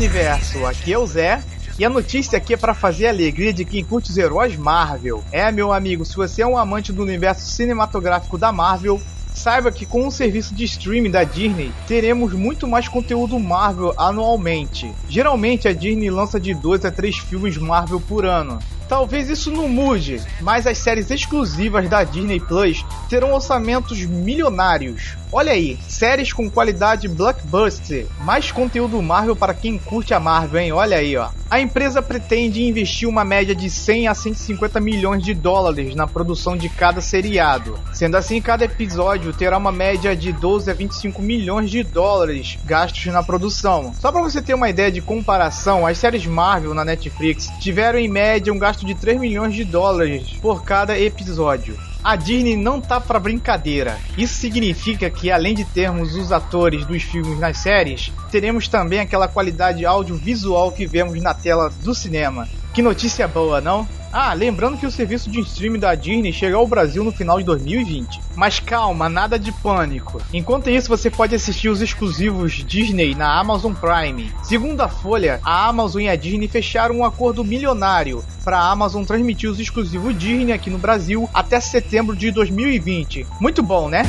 Universo, 0.00 0.64
aqui 0.64 0.94
é 0.94 0.98
o 0.98 1.06
Zé. 1.06 1.42
E 1.78 1.84
a 1.84 1.90
notícia 1.90 2.38
aqui 2.38 2.54
é 2.54 2.56
para 2.56 2.72
fazer 2.72 3.06
a 3.06 3.10
alegria 3.10 3.52
de 3.52 3.66
quem 3.66 3.84
curte 3.84 4.10
os 4.10 4.16
heróis 4.16 4.56
Marvel. 4.56 5.22
É, 5.30 5.52
meu 5.52 5.74
amigo, 5.74 6.06
se 6.06 6.16
você 6.16 6.40
é 6.40 6.46
um 6.46 6.56
amante 6.56 6.90
do 6.90 7.02
universo 7.02 7.46
cinematográfico 7.46 8.38
da 8.38 8.50
Marvel, 8.50 8.98
Saiba 9.34 9.72
que 9.72 9.86
com 9.86 10.06
o 10.06 10.10
serviço 10.10 10.54
de 10.54 10.64
streaming 10.64 11.10
da 11.10 11.24
Disney, 11.24 11.72
teremos 11.86 12.32
muito 12.32 12.66
mais 12.66 12.88
conteúdo 12.88 13.38
Marvel 13.38 13.94
anualmente. 13.96 14.92
Geralmente 15.08 15.68
a 15.68 15.72
Disney 15.72 16.10
lança 16.10 16.38
de 16.38 16.52
2 16.52 16.84
a 16.84 16.90
3 16.90 17.18
filmes 17.18 17.56
Marvel 17.56 18.00
por 18.00 18.24
ano. 18.24 18.58
Talvez 18.88 19.30
isso 19.30 19.52
não 19.52 19.68
mude, 19.68 20.20
mas 20.40 20.66
as 20.66 20.76
séries 20.78 21.10
exclusivas 21.12 21.88
da 21.88 22.02
Disney 22.02 22.40
Plus 22.40 22.84
terão 23.08 23.32
orçamentos 23.32 24.04
milionários. 24.04 25.16
Olha 25.30 25.52
aí, 25.52 25.78
séries 25.88 26.32
com 26.32 26.50
qualidade 26.50 27.06
blockbuster, 27.06 28.06
mais 28.24 28.50
conteúdo 28.50 29.00
Marvel 29.00 29.36
para 29.36 29.54
quem 29.54 29.78
curte 29.78 30.12
a 30.12 30.18
Marvel, 30.18 30.60
hein? 30.60 30.72
Olha 30.72 30.96
aí, 30.96 31.16
ó. 31.16 31.28
A 31.50 31.60
empresa 31.60 32.00
pretende 32.00 32.62
investir 32.62 33.08
uma 33.08 33.24
média 33.24 33.56
de 33.56 33.68
100 33.68 34.06
a 34.06 34.14
150 34.14 34.78
milhões 34.78 35.20
de 35.20 35.34
dólares 35.34 35.96
na 35.96 36.06
produção 36.06 36.56
de 36.56 36.68
cada 36.68 37.00
seriado. 37.00 37.76
Sendo 37.92 38.16
assim, 38.16 38.40
cada 38.40 38.64
episódio 38.64 39.32
terá 39.32 39.58
uma 39.58 39.72
média 39.72 40.14
de 40.14 40.32
12 40.32 40.70
a 40.70 40.74
25 40.74 41.20
milhões 41.20 41.68
de 41.68 41.82
dólares 41.82 42.56
gastos 42.64 43.06
na 43.06 43.20
produção. 43.20 43.92
Só 43.98 44.12
para 44.12 44.22
você 44.22 44.40
ter 44.40 44.54
uma 44.54 44.70
ideia 44.70 44.92
de 44.92 45.00
comparação, 45.00 45.84
as 45.84 45.98
séries 45.98 46.24
Marvel 46.24 46.72
na 46.72 46.84
Netflix 46.84 47.50
tiveram 47.58 47.98
em 47.98 48.06
média 48.06 48.52
um 48.52 48.58
gasto 48.58 48.86
de 48.86 48.94
3 48.94 49.18
milhões 49.18 49.52
de 49.52 49.64
dólares 49.64 50.34
por 50.40 50.62
cada 50.62 50.96
episódio. 50.96 51.89
A 52.02 52.16
Disney 52.16 52.56
não 52.56 52.80
tá 52.80 52.98
para 52.98 53.18
brincadeira. 53.18 53.98
Isso 54.16 54.34
significa 54.34 55.10
que 55.10 55.30
além 55.30 55.54
de 55.54 55.64
termos 55.64 56.14
os 56.14 56.32
atores 56.32 56.86
dos 56.86 57.02
filmes 57.02 57.38
nas 57.38 57.58
séries, 57.58 58.10
teremos 58.30 58.68
também 58.68 59.00
aquela 59.00 59.28
qualidade 59.28 59.84
audiovisual 59.84 60.72
que 60.72 60.86
vemos 60.86 61.20
na 61.20 61.34
tela 61.34 61.70
do 61.82 61.94
cinema. 61.94 62.48
Que 62.72 62.80
notícia 62.80 63.28
boa, 63.28 63.60
não? 63.60 63.86
Ah, 64.12 64.32
lembrando 64.32 64.76
que 64.76 64.86
o 64.86 64.90
serviço 64.90 65.30
de 65.30 65.40
streaming 65.40 65.78
da 65.78 65.94
Disney 65.94 66.32
chega 66.32 66.56
ao 66.56 66.66
Brasil 66.66 67.04
no 67.04 67.12
final 67.12 67.38
de 67.38 67.44
2020. 67.44 68.20
Mas 68.34 68.58
calma, 68.58 69.08
nada 69.08 69.38
de 69.38 69.52
pânico. 69.52 70.20
Enquanto 70.32 70.68
isso, 70.68 70.88
você 70.88 71.08
pode 71.08 71.34
assistir 71.34 71.68
os 71.68 71.80
exclusivos 71.80 72.52
Disney 72.52 73.14
na 73.14 73.38
Amazon 73.38 73.72
Prime. 73.72 74.32
Segundo 74.42 74.80
a 74.80 74.88
Folha, 74.88 75.40
a 75.44 75.68
Amazon 75.68 76.02
e 76.02 76.08
a 76.08 76.16
Disney 76.16 76.48
fecharam 76.48 76.96
um 76.96 77.04
acordo 77.04 77.44
milionário 77.44 78.24
para 78.44 78.58
a 78.58 78.70
Amazon 78.70 79.04
transmitir 79.04 79.48
os 79.48 79.60
exclusivos 79.60 80.18
Disney 80.18 80.52
aqui 80.52 80.70
no 80.70 80.78
Brasil 80.78 81.28
até 81.32 81.60
setembro 81.60 82.16
de 82.16 82.32
2020. 82.32 83.26
Muito 83.40 83.62
bom, 83.62 83.88
né? 83.88 84.02